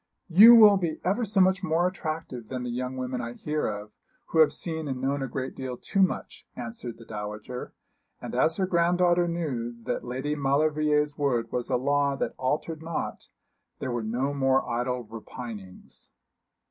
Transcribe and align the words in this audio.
'You 0.29 0.55
will 0.55 0.77
be 0.77 0.99
ever 1.03 1.23
so 1.23 1.39
much 1.41 1.61
more 1.61 1.85
attractive 1.87 2.47
than 2.47 2.63
the 2.63 2.71
young 2.71 2.97
women 2.97 3.21
I 3.21 3.33
hear 3.33 3.67
of, 3.67 3.91
who 4.29 4.39
have 4.39 4.51
seen 4.51 4.87
and 4.87 4.99
known 4.99 5.21
a 5.21 5.27
great 5.27 5.53
deal 5.53 5.77
too 5.77 6.01
much,' 6.01 6.47
answered 6.55 6.97
the 6.97 7.05
dowager; 7.05 7.75
and 8.19 8.33
as 8.33 8.57
her 8.57 8.65
granddaughter 8.65 9.27
knew 9.27 9.75
that 9.83 10.03
Lady 10.03 10.33
Maulevrier's 10.33 11.19
word 11.19 11.51
was 11.51 11.69
a 11.69 11.77
law 11.77 12.15
that 12.15 12.33
altered 12.39 12.81
not, 12.81 13.27
there 13.77 13.91
were 13.91 14.01
no 14.01 14.33
more 14.33 14.67
idle 14.67 15.03
repinings. 15.03 16.09